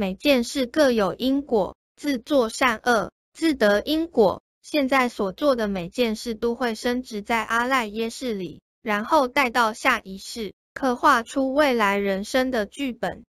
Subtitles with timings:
[0.00, 4.44] 每件事各有因果自作善恶自得因果。
[4.62, 13.24] 现在所做的每件事都会升值在阿赖耶识里然后带到下一世刻画出未来人生的剧本。